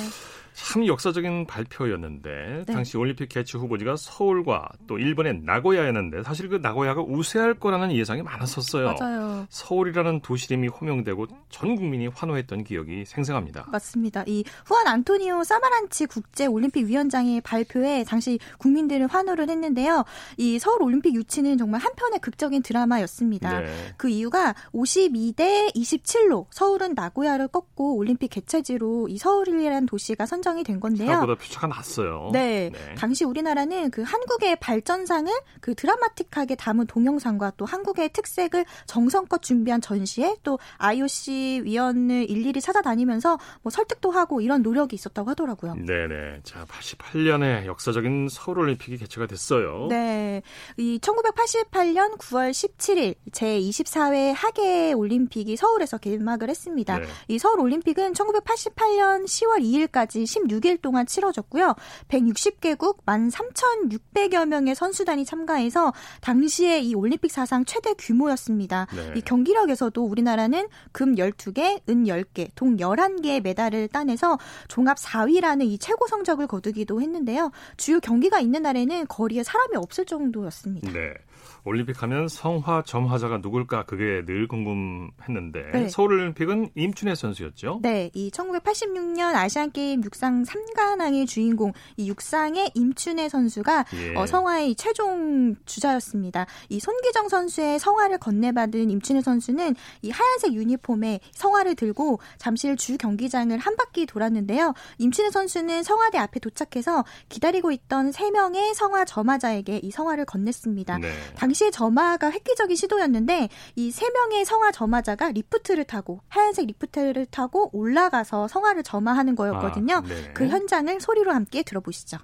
[0.71, 2.73] 참 역사적인 발표였는데 네.
[2.73, 8.95] 당시 올림픽 개최 후보지가 서울과 또 일본의 나고야였는데 사실 그 나고야가 우세할 거라는 예상이 많았었어요.
[8.97, 9.45] 맞아요.
[9.49, 13.65] 서울이라는 도시 이름이 호명되고 전 국민이 환호했던 기억이 생생합니다.
[13.69, 14.23] 맞습니다.
[14.27, 20.05] 이 후안 안토니오 사마란치 국제 올림픽 위원장의 발표에 당시 국민들을 환호를 했는데요.
[20.37, 23.59] 이 서울 올림픽 유치는 정말 한편의 극적인 드라마였습니다.
[23.59, 23.93] 네.
[23.97, 30.79] 그 이유가 52대 27로 서울은 나고야를 꺾고 올림픽 개최지로 이 서울이라는 도시가 선정이 선정이 된
[30.79, 31.07] 건데요.
[31.07, 32.29] 생각보다 표차가 났어요.
[32.31, 32.69] 네.
[32.71, 32.95] 네.
[32.95, 40.37] 당시 우리나라는 그 한국의 발전상을 그 드라마틱하게 담은 동영상과 또 한국의 특색을 정성껏 준비한 전시에
[40.43, 45.75] 또 IOC 위원을 일일이 찾아다니면서 뭐 설득도 하고 이런 노력이 있었다고 하더라고요.
[45.75, 46.41] 네네.
[46.43, 49.87] 자, 88년에 역사적인 서울올림픽이 개최가 됐어요.
[49.89, 50.41] 네.
[50.77, 56.99] 이 1988년 9월 17일 제24회 하계 올림픽이 서울에서 개막을 했습니다.
[56.99, 57.05] 네.
[57.27, 61.75] 이 서울 올림픽은 1988년 10월 2일까지 16일 동안 치러졌고요.
[62.09, 68.87] 160개국 13,600여 명의 선수단이 참가해서 당시에 이 올림픽 사상 최대 규모였습니다.
[68.95, 69.13] 네.
[69.15, 74.37] 이 경기력에서도 우리나라는 금 12개, 은 10개, 동 11개의 메달을 따내서
[74.67, 77.51] 종합 4위라는 이 최고 성적을 거두기도 했는데요.
[77.77, 80.91] 주요 경기가 있는 날에는 거리에 사람이 없을 정도였습니다.
[80.91, 81.13] 네.
[81.63, 85.89] 올림픽 하면 성화 점화자가 누굴까 그게 늘 궁금했는데 네.
[85.89, 87.79] 서울올림픽은 임춘혜 선수였죠.
[87.81, 94.15] 네, 이 1986년 아시안 게임 육상 3관왕의 주인공 이 육상의 임춘혜 선수가 예.
[94.15, 96.45] 어, 성화의 최종 주자였습니다.
[96.69, 103.57] 이 손기정 선수의 성화를 건네받은 임춘혜 선수는 이 하얀색 유니폼에 성화를 들고 잠실 주 경기장을
[103.57, 104.73] 한 바퀴 돌았는데요.
[104.97, 110.99] 임춘애 선수는 성화대 앞에 도착해서 기다리고 있던 3명의 성화 점화자에게 이 성화를 건넸습니다.
[110.99, 111.09] 네.
[111.35, 118.47] 당시에 점화가 획기적인 시도였는데 이 세 명의 성화 점화자가 리프트를 타고 하얀색 리프트를 타고 올라가서
[118.47, 119.95] 성화를 점화하는 거였거든요.
[119.95, 120.31] 아, 네.
[120.33, 122.17] 그 현장을 소리로 함께 들어보시죠.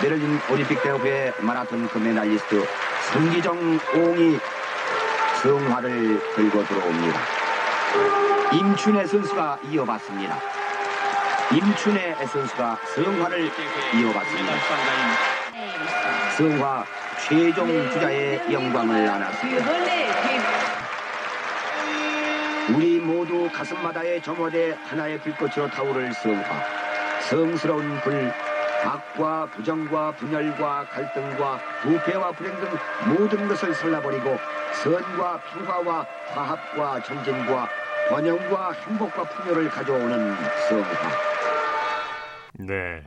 [0.00, 2.64] 베를린 올림픽 대회 마라톤 금메달리스트
[3.12, 3.56] 성기정
[3.94, 4.38] 옹이
[5.42, 7.20] 성화를 들고 들어옵니다.
[8.52, 10.38] 임춘혜 선수가 이어봤습니다.
[11.54, 13.50] 임춘혜 선수가 성화를
[13.94, 14.52] 이어봤습니다.
[16.36, 16.84] 성화
[17.28, 19.66] 최종 주자의 영광을 안았습니다.
[22.74, 26.42] 우리 모두 가슴마다에 점화돼 하나의 불꽃으로 타오를 성화.
[27.28, 28.32] 성스러운 불,
[28.82, 32.68] 악과 부정과 분열과 갈등과 부패와 불행 등
[33.08, 34.38] 모든 것을 설라버리고
[34.82, 37.68] 선과 평화와 화합과 전쟁과
[38.08, 40.34] 번영과 행복과 풍요를 가져오는
[40.70, 40.88] 성화.
[42.54, 43.02] 네.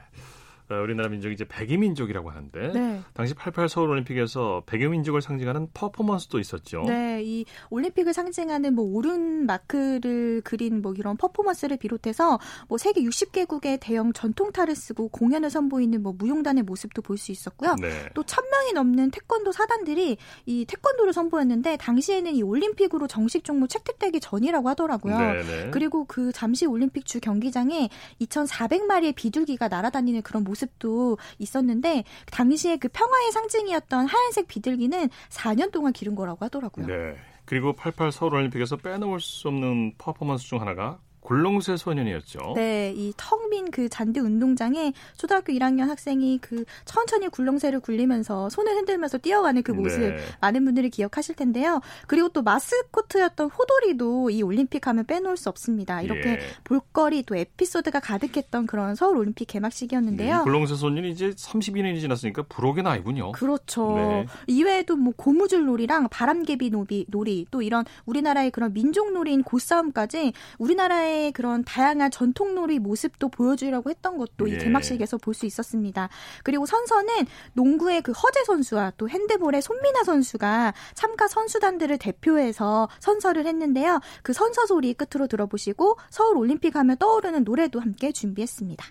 [0.71, 3.01] 어, 우리나라 민족이 이제 백이 민족이라고 하는데 네.
[3.13, 6.83] 당시 88 서울 올림픽에서 백의 민족을 상징하는 퍼포먼스도 있었죠.
[6.87, 13.79] 네, 이 올림픽을 상징하는 뭐 오른 마크를 그린 뭐 이런 퍼포먼스를 비롯해서 뭐 세계 60개국의
[13.79, 17.75] 대형 전통타를 쓰고 공연을 선보이는 뭐 무용단의 모습도 볼 수 있었고요.
[17.79, 18.09] 네.
[18.15, 24.67] 또 1000명이 넘는 태권도 사단들이 이 태권도를 선보였는데 당시에는 이 올림픽으로 정식 종목 채택되기 전이라고
[24.69, 25.17] 하더라고요.
[25.17, 25.43] 네네.
[25.43, 25.69] 네.
[25.71, 27.89] 그리고 그 잠시 올림픽 주 경기장에
[28.21, 35.93] 2,400마리의 비둘기가 날아다니는 그런 모습 모습도 있었는데 당시에 그 평화의 상징이었던 하얀색 비둘기는 4년 동안
[35.93, 36.87] 기른 거라고 하더라고요.
[36.87, 37.15] 네.
[37.45, 42.53] 그리고 88 서울 올림픽에서 빼놓을 수 없는 퍼포먼스 중 하나가 굴렁쇠 소년이었죠.
[42.55, 48.75] 네, 이 텅 빈 그 잔디 운동장에 초등학교 1학년 학생이 그 천천히 굴렁쇠를 굴리면서 손을
[48.75, 50.17] 흔들면서 뛰어가는 그 모습 네.
[50.41, 51.79] 많은 분들이 기억하실 텐데요.
[52.07, 56.01] 그리고 또 마스코트였던 호돌이도 이 올림픽 하면 빼놓을 수 없습니다.
[56.01, 56.39] 이렇게 예.
[56.63, 60.37] 볼거리 또 에피소드가 가득했던 그런 서울 올림픽 개막식이었는데요.
[60.39, 63.33] 네, 굴렁쇠 소년이 이제 32년이 지났으니까 부록의 나이군요.
[63.33, 63.95] 그렇죠.
[63.95, 64.25] 네.
[64.47, 71.10] 이외에도 뭐 고무줄 놀이랑 바람개비 놀이, 놀이 또 이런 우리나라의 그런 민족 놀이인 고싸움까지 우리나라의
[71.11, 74.55] 우리나라의 그런 다양한 전통놀이 모습도 보여주려고 했던 것도 예.
[74.55, 76.09] 이 개막식에서 볼 수 있었습니다.
[76.43, 84.01] 그리고 선서는 농구의 그 허재 선수와 또 핸드볼의 손민아 선수가 참가 선수단들을 대표해서 선서를 했는데요.
[84.21, 88.85] 그 선서 소리 끝으로 들어보시고 서울 올림픽 하면 떠오르는 노래도 함께 준비했습니다.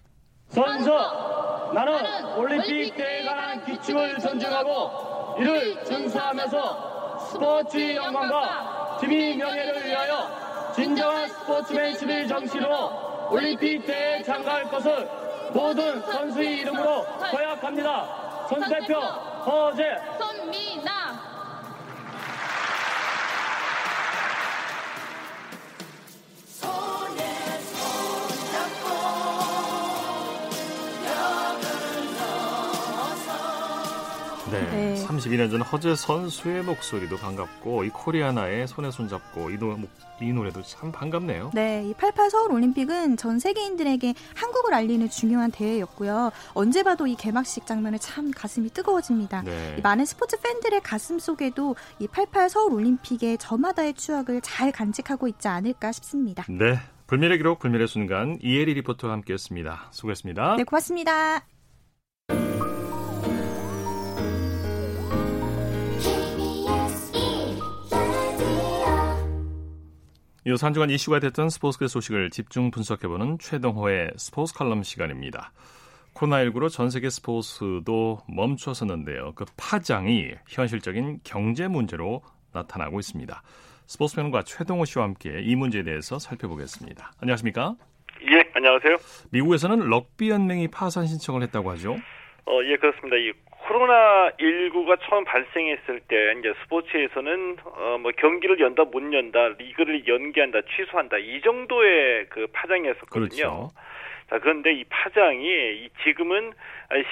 [0.49, 10.50] 선서 나는 올림픽 대회에 관한 기침을 존중하고 이를 증수하면서 스포츠의 영광과 팀의 명예를 위하여
[10.81, 15.07] 진정한 스포츠맨십의 정신으로 올림픽 대회에 참가할 것을
[15.53, 18.47] 모든 선수의 이름으로 서약합니다.
[18.49, 19.85] 선수 대표 허재
[20.19, 21.00] 손미나
[35.21, 39.77] 32년 전 허재 선수의 목소리도 반갑고 이 코리아나의 손에 손잡고 이, 노,
[40.21, 41.53] 이 노래도 참 반갑네요.
[41.55, 46.33] 네, 이 88 서울 올림픽은 전 세계인들에게 한국을 알리는 중요한 대회였고요.
[46.55, 49.43] 언제 봐도 이 개막식 장면에 참 가슴이 뜨거워집니다.
[49.43, 49.81] 네.
[49.83, 55.93] 많은 스포츠 팬들의 가슴 속에도 이 88 서울 올림픽의 저마다의 추억을 잘 간직하고 있지 않을까
[55.93, 56.45] 싶습니다.
[56.49, 56.79] 네.
[57.07, 59.89] 불멸의 기록, 불멸의 순간 이혜리 리포터와 함께했습니다.
[59.91, 60.57] 수고했습니다.
[60.57, 61.45] 네, 고맙습니다.
[70.47, 75.53] 이어서 한 주간 이슈가 됐던 스포츠계 소식을 집중 분석해보는 최동호의 스포츠 칼럼 시간입니다.
[76.15, 79.33] 코로나19로 전 세계 스포츠도 멈춰섰는데요.
[79.35, 82.23] 그 파장이 현실적인 경제 문제로
[82.55, 83.43] 나타나고 있습니다.
[83.87, 87.13] 스포츠 평론가 최동호 씨와 함께 이 문제에 대해서 살펴보겠습니다.
[87.21, 87.77] 안녕하십니까?
[88.33, 88.97] 예, 안녕하세요.
[89.33, 91.93] 미국에서는 럭비 연맹이 파산 신청을 했다고 하죠?
[92.47, 93.17] 어, 예, 그렇습니다.
[93.17, 93.33] 이
[93.71, 100.63] 코로나 19가 처음 발생했을 때 이제 스포츠에서는 어, 뭐 경기를 연다 못 연다, 리그를 연기한다,
[100.75, 103.29] 취소한다 이 정도의 그 파장이었었거든요.
[103.29, 103.71] 그렇죠.
[104.29, 106.53] 자, 그런데 이 파장이 이 지금은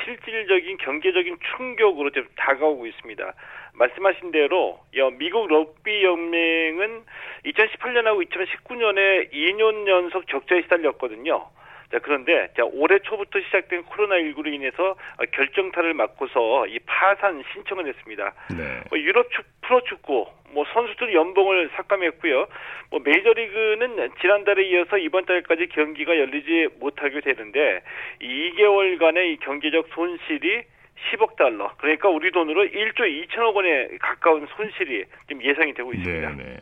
[0.04, 3.32] 실질적인 경제적인 충격으로 좀 다가오고 있습니다.
[3.74, 4.80] 말씀하신 대로
[5.16, 7.04] 미국 럭비 연맹은
[7.46, 11.46] 2018년하고 2019년에 2년 연속 적자에 시달렸거든요.
[11.90, 14.96] 자, 그런데 자, 올해 초부터 시작된 코로나19로 인해서
[15.33, 18.35] 결정타를 맞고서 이 파산 신청을 했습니다.
[18.57, 18.81] 네.
[18.90, 22.46] 뭐 유럽 축, 프로 축구, 뭐 선수들 연봉을 삭감했고요.
[22.90, 27.83] 뭐 메이저리그는 지난달에 이어서 이번 달까지 경기가 열리지 못하게 되는데
[28.20, 30.64] 2개월간의 이 경제적 손실이
[31.11, 31.72] 10억 달러.
[31.79, 36.31] 그러니까 우리 돈으로 1조 2천억 원에 가까운 손실이 지금 예상이 되고 있습니다.
[36.31, 36.57] 네, 네.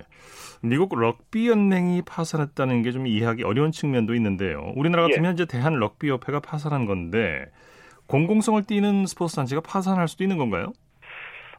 [0.68, 4.72] 미국 럭비 연맹이 파산했다는 게 좀 이해하기 어려운 측면도 있는데요.
[4.76, 5.29] 우리나라 같으면 예.
[5.31, 7.46] 현재 대한 럭비 협회가 파산한 건데
[8.07, 10.72] 공공성을 띠는 스포츠 단체가 파산할 수도 있는 건가요?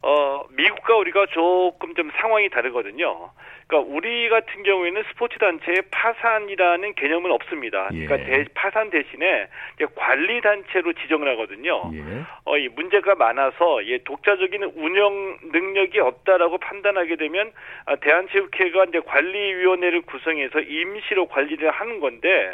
[0.01, 3.31] 어, 미국과 우리가 조금 좀 상황이 다르거든요.
[3.67, 7.89] 그러니까 우리 같은 경우에는 스포츠 단체의 파산이라는 개념은 없습니다.
[7.93, 8.05] 예.
[8.05, 11.91] 그러니까 대, 파산 대신에 이제 관리 단체로 지정을 하거든요.
[11.93, 12.01] 예.
[12.45, 17.51] 어, 이 문제가 많아서 예, 독자적인 운영 능력이 없다라고 판단하게 되면
[17.85, 22.51] 아, 대한체육회가 이제 관리위원회를 구성해서 임시로 관리를 하는 건데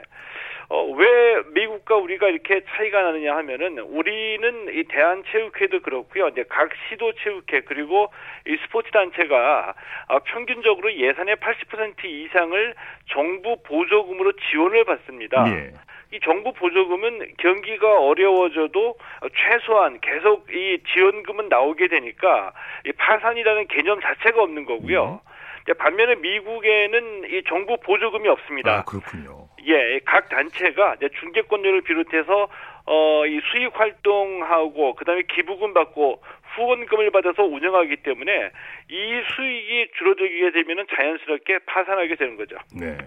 [0.69, 6.29] 어, 왜 미국과 우리가 이렇게 차이가 나느냐 하면은 우리는 이 대한체육회도 그렇고요.
[6.29, 8.11] 이제 각 시도체육회 그리고
[8.47, 9.75] 이 스포츠 단체가
[10.07, 12.75] 아, 평균적으로 예산의 80% 이상을
[13.11, 15.45] 정부 보조금으로 지원을 받습니다.
[15.47, 15.73] 예.
[16.13, 18.95] 이 정부 보조금은 경기가 어려워져도
[19.35, 22.53] 최소한 계속 이 지원금은 나오게 되니까
[22.85, 25.21] 이 파산이라는 개념 자체가 없는 거고요.
[25.63, 28.79] 이제 반면에 미국에는 이 정부 보조금이 없습니다.
[28.79, 29.47] 아, 그렇군요.
[29.65, 32.49] 예, 각 단체가 중개권료를 비롯해서
[32.85, 36.21] 어, 이 수익 활동하고 그다음에 기부금 받고
[36.55, 38.31] 후원금을 받아서 운영하기 때문에
[38.89, 42.55] 이 수익이 줄어들게 되면은 자연스럽게 파산하게 되는 거죠.
[42.75, 42.97] 네.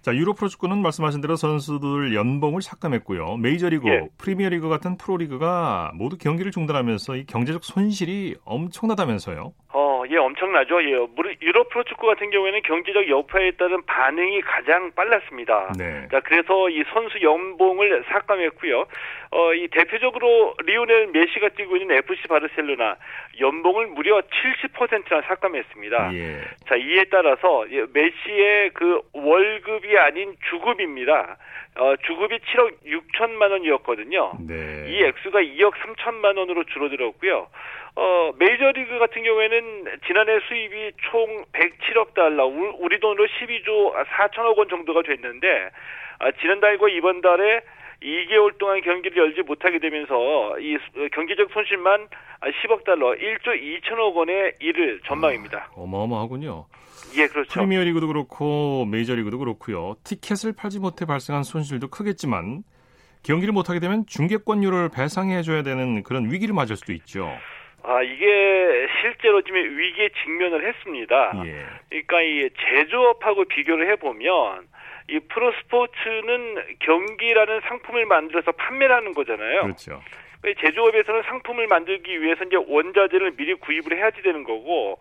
[0.00, 3.36] 자, 유로 프로축구는 말씀하신 대로 선수들 연봉을 삭감했고요.
[3.38, 4.08] 메이저리그, 예.
[4.16, 9.52] 프리미어리그 같은 프로리그가 모두 경기를 중단하면서 이 경제적 손실이 엄청나다면서요.
[9.72, 10.82] 어, 예, 엄청나죠.
[10.84, 11.06] 예,
[11.42, 15.72] 유럽 프로축구 같은 경우에는 경제적 여파에 따른 반응이 가장 빨랐습니다.
[15.78, 16.08] 네.
[16.10, 18.86] 자, 그래서 이 선수 연봉을 삭감했고요.
[19.30, 22.96] 어, 이 대표적으로 리오넬 메시가 뛰고 있는 FC 바르셀로나
[23.40, 26.14] 연봉을 무려 70%나 삭감했습니다.
[26.14, 26.40] 예.
[26.66, 31.36] 자, 이에 따라서 예, 메시의 그 월급이 아닌 주급입니다.
[31.78, 34.32] 어, 주급이 7억 6천만 원이었거든요.
[34.48, 34.86] 네.
[34.88, 37.48] 이 액수가 2억 3천만 원으로 줄어들었고요.
[38.00, 44.68] 어, 메이저리그 같은 경우에는 지난해 수입이 총 107억 달러, 우- 우리 돈으로 12조 4천억 원
[44.68, 45.70] 정도가 됐는데,
[46.20, 47.60] 아, 지난달과 이번 달에
[48.00, 50.14] 2개월 동안 경기를 열지 못하게 되면서
[50.60, 52.06] 이 수- 경제적 손실만
[52.62, 53.48] 10억 달러, 1조
[53.82, 55.70] 2천억 원에 이를 전망입니다.
[55.74, 56.66] 어마어마하군요.
[57.16, 57.52] 예, 그렇죠.
[57.52, 59.96] 프리미어리그도 그렇고 메이저리그도 그렇고요.
[60.04, 62.62] 티켓을 팔지 못해 발생한 손실도 크겠지만
[63.24, 67.28] 경기를 못하게 되면 중계권료를 배상해줘야 되는 그런 위기를 맞을 수도 있죠.
[67.82, 71.32] 아, 이게 실제로 지금 위기에 직면을 했습니다.
[71.46, 71.66] 예.
[71.88, 74.66] 그러니까 이 제조업하고 비교를 해보면
[75.10, 79.62] 이 프로 스포츠는 경기라는 상품을 만들어서 판매를 하는 거잖아요.
[79.62, 80.02] 그렇죠.
[80.60, 84.98] 제조업에서는 상품을 만들기 위해서 이제 원자재를 미리 구입을 해야지 되는 거고,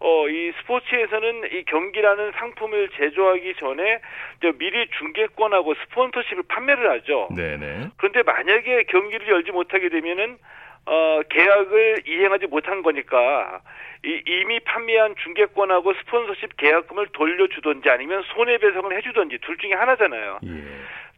[0.00, 4.00] 어, 이 스포츠에서는 이 경기라는 상품을 제조하기 전에
[4.38, 7.28] 이제 미리 중계권하고 스폰서십을 판매를 하죠.
[7.36, 7.90] 네네.
[7.98, 10.38] 그런데 만약에 경기를 열지 못하게 되면은
[10.90, 13.62] 어, 계약을 이행하지 못한 거니까
[14.04, 20.40] 이, 이미 판매한 중계권하고 스폰서십 계약금을 돌려주든지 아니면 손해배상을 해주든지 둘 중에 하나잖아요.
[20.44, 20.48] 예.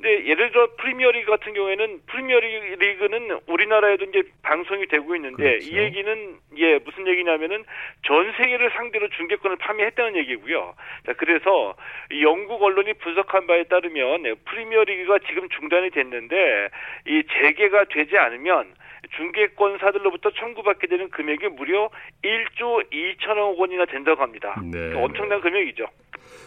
[0.02, 5.70] 근데 예를 들어 프리미어리그 같은 경우에는 프리미어리그는 우리나라에도 이제 방송이 되고 있는데 그렇죠.
[5.70, 7.64] 이 얘기는 예 무슨 얘기냐면은
[8.04, 10.74] 전 세계를 상대로 중계권을 판매했다는 얘기고요.
[11.06, 11.76] 자 그래서
[12.10, 16.68] 이 영국 언론이 분석한 바에 따르면 예, 프리미어리그가 지금 중단이 됐는데
[17.06, 18.74] 이 재개가 되지 않으면
[19.16, 21.90] 중계권사들로부터 청구받게 되는 금액이 무려
[22.24, 24.60] 1조 2천억 원이나 된다고 합니다.
[24.62, 25.86] 네, 엄청난 금액이죠.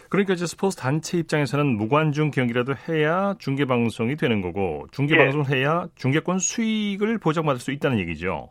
[0.08, 5.18] 그러니까 이제 스포츠 단체 입장에서는 무관중 경기라도 해야 중계 방송이 되는 거고 중계 예.
[5.18, 8.48] 방송을 해야 중계권 수익을 보장받을 수 있다는 얘기죠.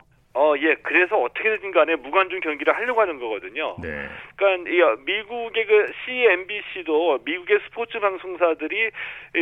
[0.55, 0.75] 어, 예.
[0.81, 3.75] 그래서 어떻게든 간에 무관중 경기를 하려고 하는 거거든요.
[3.81, 4.07] 네.
[4.35, 8.91] 그러니까 이 미국의 그 CNBC도 미국의 스포츠 방송사들이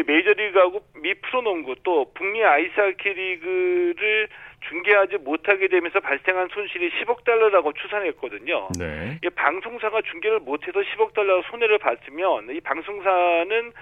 [0.05, 4.27] 메이저리그하고 미 프로농구 또 북미 아이스하키 리그를
[4.69, 8.69] 중계하지 못하게 되면서 발생한 손실이 10억 달러라고 추산했거든요.
[8.79, 9.19] 네.
[9.21, 13.73] 이 방송사가 중계를 못해서 10억 달러 손해를 봤으면 이 방송사는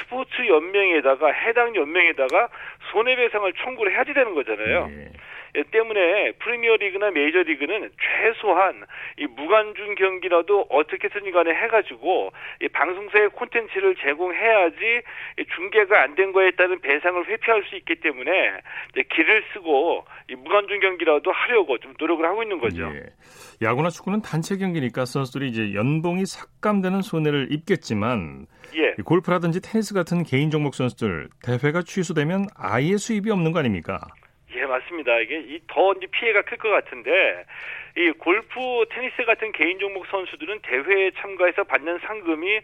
[0.00, 2.48] 스포츠 연맹에다가 해당 연맹에다가
[2.90, 4.88] 손해배상을 청구를 해야지 되는 거잖아요.
[4.90, 5.10] 예.
[5.56, 8.84] 예, 때문에 프리미어리그나 메이저리그는 최소한
[9.18, 12.30] 이 무관중 경기라도 어떻게든 간에 해가지고
[12.62, 15.02] 이 방송사의 콘텐츠를 제공해야지
[15.38, 18.30] 이 중계가 안 된 거에 따른 배상을 회피할 수 있기 때문에
[18.92, 22.82] 이제 길을 쓰고 이 무관중 경기라도 하려고 좀 노력을 하고 있는 거죠.
[22.94, 23.04] 예.
[23.62, 28.94] 야구나 축구는 단체 경기니까 선수들이 이제 연봉이 삭감되는 손해를 입겠지만 예.
[28.98, 33.98] 이 골프라든지 테니스 같은 개인 종목 선수들 대회가 취소되면 아예 수입이 없는 거 아닙니까?
[34.54, 35.18] 예, 맞습니다.
[35.20, 37.44] 이게 이더 피해가 클 것 같은데
[37.96, 38.60] 이 골프,
[38.90, 42.60] 테니스 같은 개인 종목 선수들은 대회에 참가해서 받는 상금이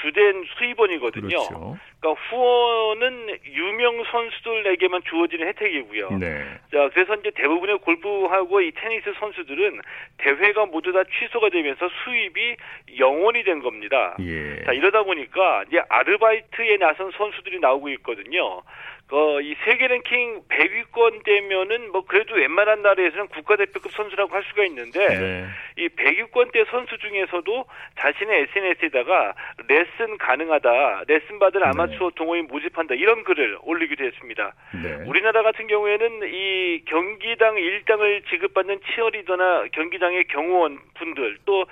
[0.00, 1.28] 주된 수입원이거든요.
[1.28, 1.78] 그렇죠.
[2.00, 6.10] 그러니까 후원은 유명 선수들에게만 주어지는 혜택이고요.
[6.18, 6.44] 네.
[6.72, 9.80] 자, 그래서 이제 대부분의 골프하고 이 테니스 선수들은
[10.18, 12.56] 대회가 모두 다 취소가 되면서 수입이
[12.98, 14.16] 영원이 된 겁니다.
[14.20, 14.62] 예.
[14.64, 18.62] 자, 이러다 보니까 이제 아르바이트에 나선 선수들이 나오고 있거든요.
[19.08, 25.06] 그, 이 세계 랭킹 100위권 되면은 뭐 그래도 웬만한 나라에서는 국가대표급 선수라고 할 수가 있는데
[25.06, 25.46] 네.
[25.76, 27.66] 이 100위권대 선수 중에서도
[28.00, 29.34] 자신의 SNS에다가
[29.68, 34.54] 레슨 가능하다, 레슨 받을 아마추어 동호인 모집한다 이런 글을 올리기도 했습니다.
[34.82, 35.04] 네.
[35.06, 41.64] 우리나라 같은 경우에는 이 경기당 일당을 지급받는 치어리더나 경기장의 경호원 분들 또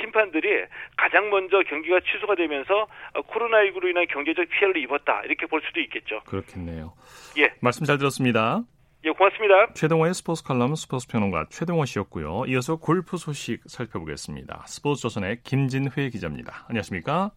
[0.00, 0.64] 심판들이
[0.96, 6.20] 가장 먼저 경기가 취소가 되면서 코로나19로 인한 경제적 피해를 입었다 이렇게 볼 수도 있겠죠.
[6.26, 6.94] 그렇겠네요.
[7.38, 8.62] 예, 말씀 잘 들었습니다.
[9.02, 9.72] 예, 고맙습니다.
[9.72, 12.44] 최동호의 스포츠 칼럼 스포츠 평론가 최동호 씨였고요.
[12.48, 14.64] 이어서 골프 소식 살펴보겠습니다.
[14.66, 16.66] 스포츠 조선의 김진회 기자입니다.
[16.68, 17.30] 안녕하십니까?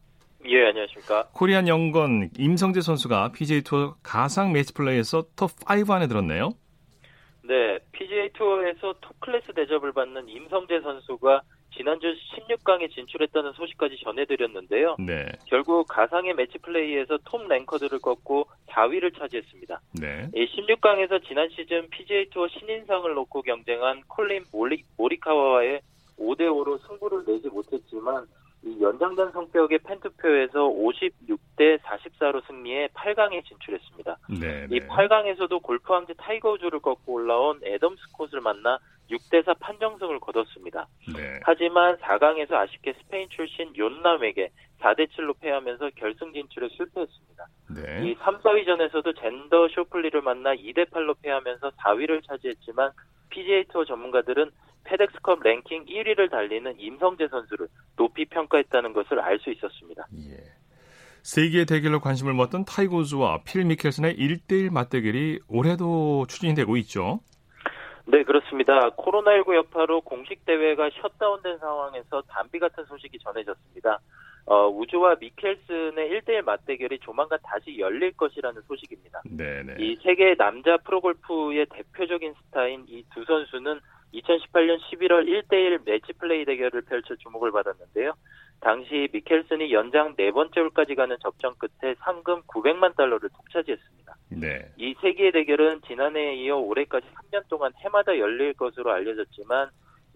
[0.45, 1.29] 예, 안녕하십니까.
[1.33, 6.53] Korean young gun 임성재 선수가 PGA 투어 가상 매치 플레이에서 톱5 안에 들었네요.
[7.43, 11.41] 네, PGA 투어에서 top class 대접을 받는 임성재 선수가
[11.75, 14.97] 지난주 16강에 진출했다는 소식까지 전해드렸는데요.
[14.99, 15.25] 네.
[15.47, 19.81] 결국 가상의 매치 플레이에서 top ranker들을 꺾고 4위를 차지했습니다.
[19.99, 20.29] 네.
[20.35, 25.81] 이 16강에서 지난 시즌 PGA 투어 신인상을 놓고 경쟁한 콜린 모리, 모리카와와
[26.19, 28.27] 5대5로 승부를 내지 못했지만
[28.65, 34.17] 이 연장전 성격의 팬투표에서 56대 44로 승리해 8강에 진출했습니다.
[34.39, 34.67] 네.
[34.71, 38.79] 이 8강에서도 골프 황제 타이거 우즈를 꺾고 올라온 애덤 스콧을 만나
[39.11, 40.87] 6대4 판정승을 거뒀습니다.
[41.13, 41.39] 네.
[41.43, 44.49] 하지만 4강에서 아쉽게 스페인 출신 욘 람에게
[44.83, 47.47] 4대 7로 패하면서 결승 진출에 실패했습니다.
[47.75, 48.09] 네.
[48.09, 52.91] 이 3, 4위전에서도 잰더 쇼플리를 만나 2대 8로 패하면서 4위를 차지했지만
[53.29, 54.51] PGA 투어 전문가들은
[54.83, 60.05] 페덱스컵 랭킹 1위를 달리는 임성재 선수를 높이 평가했다는 것을 알 수 있었습니다.
[60.29, 60.37] 예.
[61.23, 67.21] 세기의 대결로 관심을 모았던 타이거 우즈와 필 미켈슨의 1대1 맞대결이 올해도 추진이 되고 있죠.
[68.05, 68.89] 네, 그렇습니다.
[68.97, 73.99] 코로나19 여파로 공식 대회가 shutdown된 상황에서 단비 같은 소식이 전해졌습니다.
[74.45, 79.21] 어, 우즈와 미켈슨의 1대1 맞대결이 조만간 다시 열릴 것이라는 소식입니다.
[79.25, 79.75] 네네.
[79.79, 83.79] 이 세계 남자 프로골프의 대표적인 스타인 이 두 선수는
[84.13, 88.13] 2018년 11월 1대1 매치 플레이 대결을 펼쳐 주목을 받았는데요.
[88.59, 94.15] 당시 미켈슨이 연장 네 번째 홀까지 가는 접전 끝에 상금 900만 달러를 독차지했습니다.
[94.29, 94.71] 네.
[94.77, 99.69] 이 세기의 대결은 지난해에 이어 올해까지 3년 동안 해마다 열릴 것으로 알려졌지만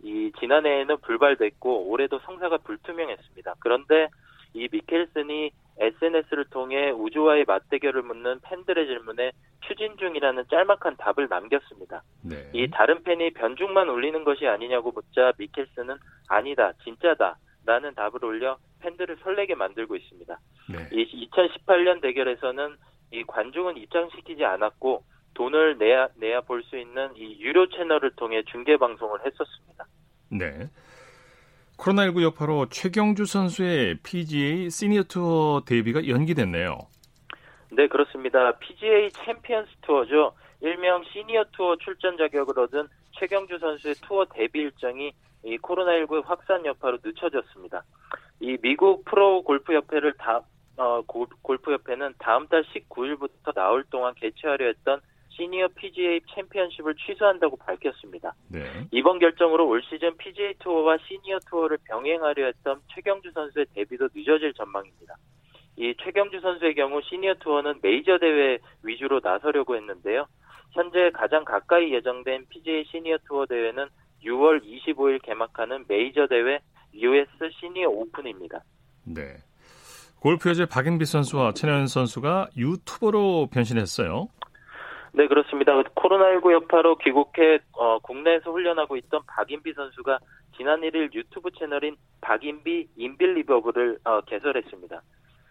[0.04, 3.56] 이 지난해에는 불발됐고 올해도 성사가 불투명했습니다.
[3.60, 4.08] 그런데
[4.54, 9.32] 이 미켈슨이 SNS를 통해 우주와의 맞대결을 묻는 팬들의 질문에
[9.68, 12.02] 추진 중이라는 짤막한 답을 남겼습니다.
[12.24, 12.50] 네.
[12.54, 15.96] 이 다른 팬이 변죽만 울리는 것이 아니냐고 묻자 미켈슨은
[16.30, 17.38] 아니다, 진짜다.
[17.66, 20.40] 라는 답을 올려 팬들을 설레게 만들고 있습니다.
[20.70, 20.90] 네.
[20.94, 22.78] 이 2018년 대결에서는
[23.12, 25.04] 이 관중은 입장시키지 않았고
[25.38, 29.86] 돈을 내야 내야 볼 수 있는 이 유료 채널을 통해 중계 방송을 했었습니다.
[30.32, 30.69] 네.
[31.78, 36.80] 코로나19 여파로 최경주 선수의 PGA 시니어 투어 데뷔가 연기됐네요.
[37.71, 38.58] 네, 그렇습니다.
[38.58, 40.33] PGA 챔피언스 투어죠.
[40.62, 42.88] 일명 시니어 투어 출전 자격을 얻은
[43.19, 45.12] 최경주 선수의 투어 데뷔 일정이
[45.44, 47.83] 이 코로나19 확산 여파로 늦춰졌습니다.
[48.40, 50.42] 이 미국 프로 골프 협회를 다
[50.77, 55.00] 어, 골프 협회는 다음 달 19일부터 나흘 동안 개최하려 했던
[55.38, 58.33] 시니어 PGA 챔피언십을 취소한다고 밝혔습니다.
[58.50, 58.60] 네.
[58.92, 65.15] 이번 결정으로 올 시즌 PGA 투어와 시니어 투어를 병행하려 했던 최경주 선수의 데뷔도 늦어질 전망입니다.
[65.77, 70.25] 이 최경주 선수의 경우 시니어 투어는 메이저 대회 위주로 나서려고 했는데요.
[70.71, 73.88] 현재 가장 가까이 예정된 PGA 시니어 투어 대회는
[74.23, 76.60] 6월 25일 개막하는 메이저 대회
[76.96, 77.27] US
[77.60, 78.63] 시니어 오픈입니다.
[79.06, 79.38] 네.
[80.19, 84.29] 골프 여제 박인비 선수와 최나연 선수가 유튜버로 변신했어요.
[85.18, 85.74] 네, 그렇습니다.
[85.82, 90.20] 코로나19 여파로 귀국해 어, 국내에서 훈련하고 있던 박인비 선수가
[90.56, 95.02] 지난 1일 유튜브 채널인 박인비 인빌리버블을 어, 개설했습니다.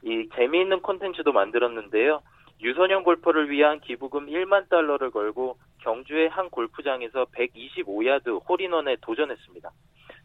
[0.04, 2.22] 이 재미있는 콘텐츠도 만들었는데요.
[2.60, 9.68] 유소년 골퍼를 위한 기부금 1만 달러를 걸고 경주의 한 골프장에서 125야드 홀인원에 도전했습니다.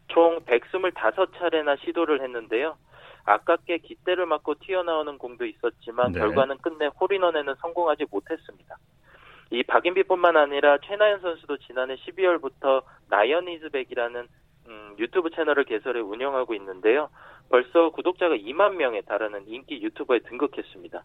[0.06, 2.76] 총 125차례나 시도를 했는데요.
[3.24, 6.20] 아깝게 깃대를 맞고 튀어나오는 공도 있었지만 네.
[6.20, 8.76] 결과는 끝내 홀인원에는 성공하지 못했습니다.
[9.52, 14.26] 이 박인비뿐만 아니라 최나연 선수도 지난해 12월부터 나연 이즈백이라는
[14.68, 17.10] 음, 유튜브 채널을 개설해 운영하고 있는데요.
[17.50, 21.04] 벌써 구독자가 2만 명에 달하는 인기 유튜버에 등극했습니다.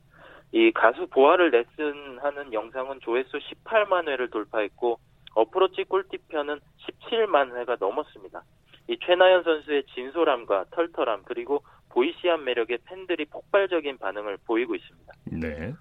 [0.54, 4.98] 이 가수 보아를 레슨하는 영상은 조회수 18만 회를 돌파했고
[5.36, 8.44] 어프로치 꿀팁편은 17만 회가 넘었습니다.
[8.88, 15.14] 이 최나연 선수의 진솔함과 털털함 그리고 보이시한 매력에 팬들이 폭발적인 반응을 보이고 있습니다.
[15.34, 15.74] 네.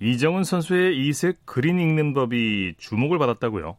[0.00, 3.76] 이정은 선수의 이색 그린 읽는 법이 주목을 받았다고요.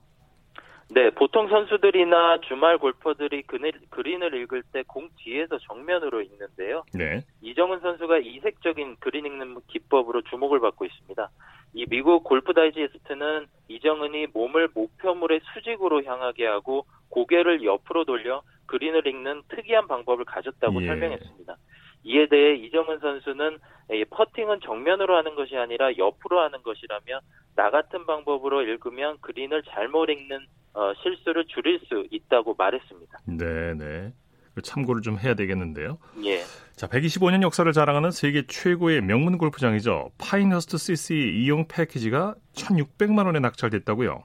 [0.94, 3.44] 네, 보통 선수들이나 주말 골퍼들이
[3.90, 6.84] 그린을 읽을 때 공 뒤에서 정면으로 읽는데요.
[6.94, 7.22] 네.
[7.42, 11.30] 이정은 선수가 이색적인 그린 읽는 기법으로 주목을 받고 있습니다.
[11.74, 19.44] 이 미국 골프 다이제스트는 이정은이 몸을 목표물의 수직으로 향하게 하고 고개를 옆으로 돌려 그린을 읽는
[19.48, 20.88] 특이한 방법을 가졌다고 예.
[20.88, 21.56] 설명했습니다.
[22.04, 23.58] 이에 대해 이정은 선수는
[23.92, 27.20] 이 퍼팅은 정면으로 하는 것이 아니라 옆으로 하는 것이라며
[27.56, 30.40] 나 같은 방법으로 읽으면 그린을 잘못 읽는
[30.74, 33.20] 어, 실수를 줄일 수 있다고 말했습니다.
[33.28, 34.14] 네, 네.
[34.56, 35.98] 그 참고를 좀 해야 되겠는데요.
[36.26, 36.40] 예.
[36.76, 40.12] 자, 125년 역사를 자랑하는 세계 최고의 명문 골프장이죠.
[40.18, 44.24] 파인허스트 CC 이용 패키지가 1,600만 원에 낙찰됐다고요.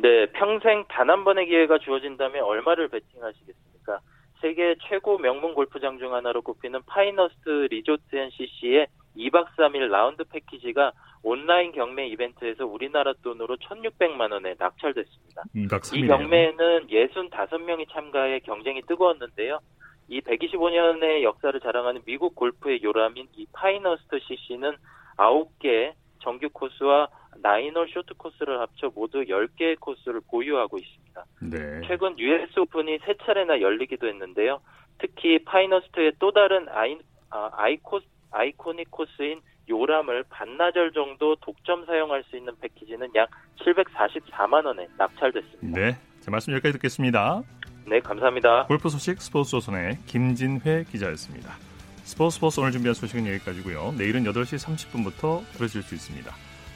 [0.00, 3.67] 네, 평생 단 한 번의 기회가 주어진다면 얼마를 베팅하시겠습니까?
[4.40, 8.86] 세계 최고 명문 골프장 중 하나로 꼽히는 파인허스트 리조트 and CC의
[9.16, 15.42] 2박 3일 라운드 패키지가 온라인 경매 이벤트에서 우리나라 돈으로 1,600만 원에 낙찰됐습니다.
[15.54, 16.08] 2박 이 3일이에요.
[16.08, 19.58] 경매에는 65명이 참가해 경쟁이 뜨거웠는데요.
[20.08, 24.76] 이 125년의 역사를 자랑하는 미국 골프의 요람인 이 파인허스트 CC는
[25.16, 31.24] 9개 정규 코스와 nine hole 쇼트 코스를 합쳐 모두 10개의 코스를 보유하고 있습니다.
[31.42, 31.80] 네.
[31.86, 34.60] 최근 US 오픈이 세 차례나 열리기도 했는데요.
[34.98, 36.98] 특히 파인허스트의 또 다른 아이,
[37.30, 44.88] 아, 아이코, iconic 코스인 요람을 반나절 정도 독점 사용할 수 있는 패키지는 약 744만 원에
[44.96, 45.80] 낙찰됐습니다.
[45.80, 45.96] 네.
[46.20, 47.42] 자, 말씀 여기까지 듣겠습니다.
[47.86, 48.66] 네, 감사합니다.
[48.66, 51.52] 골프 소식 스포츠 조선의 김진회 기자였습니다.
[52.02, 53.94] 스포츠 스포츠 오늘 준비한 소식은 여기까지고요.
[53.98, 56.47] 내일은 8시 30분부터 들으실 수 있습니다.